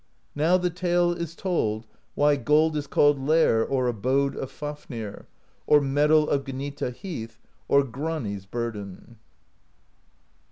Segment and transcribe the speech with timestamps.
[0.33, 5.27] Now the tale is told why gold is called Lair or Abode of Fafnir,
[5.67, 9.19] or Metal of Gnita Heath, or Grani's Burden.